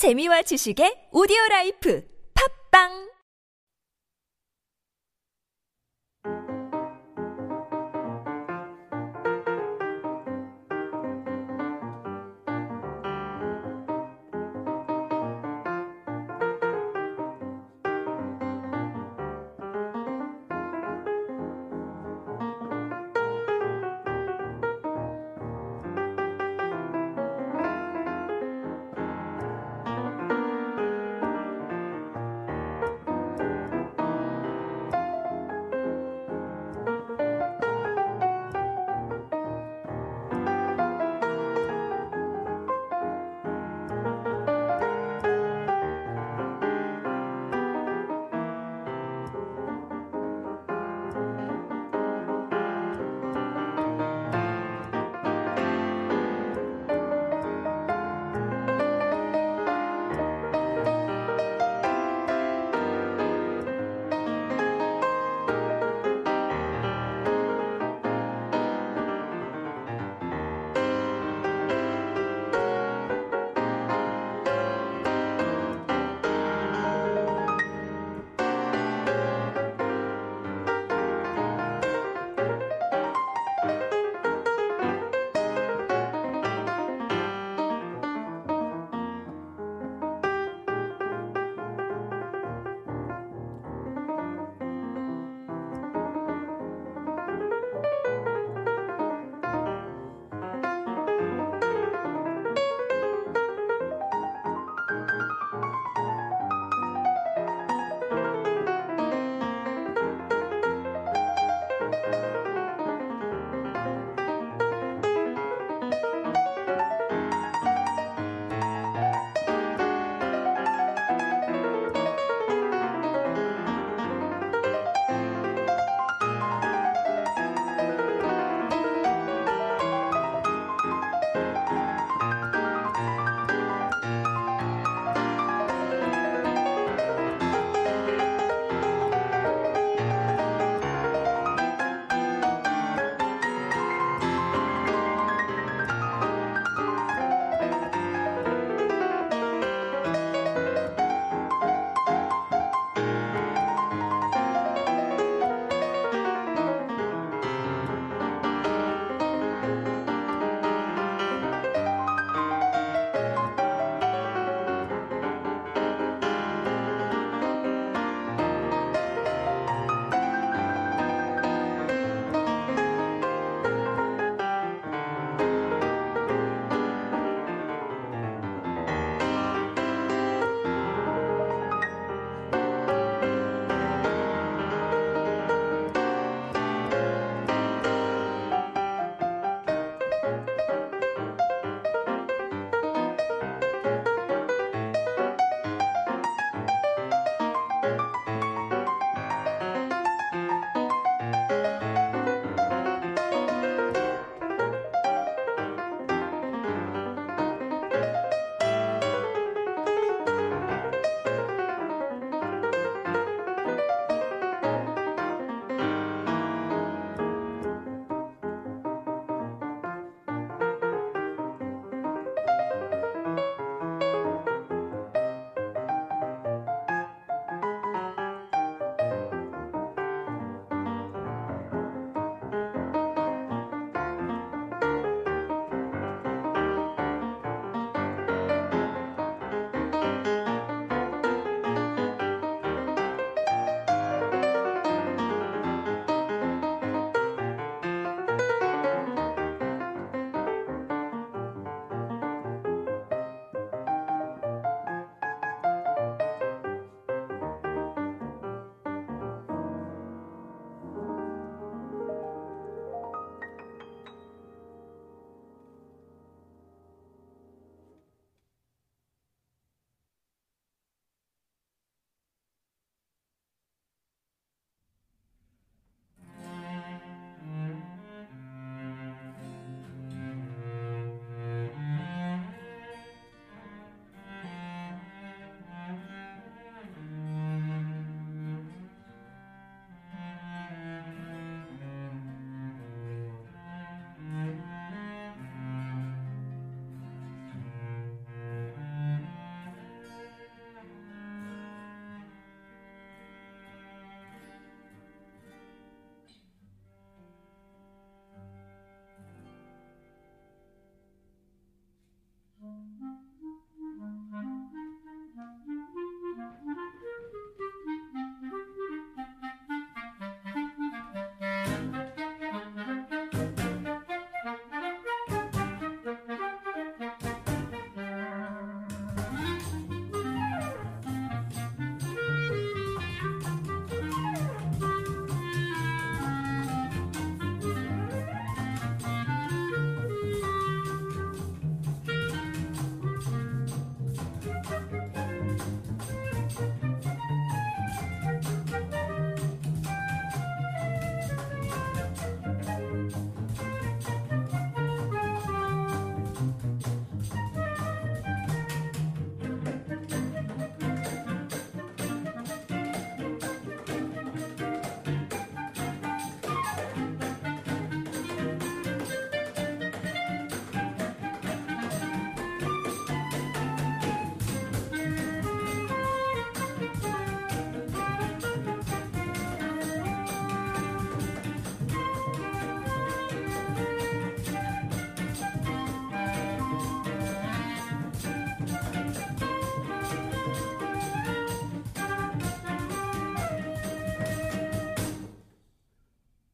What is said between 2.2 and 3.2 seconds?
팝빵!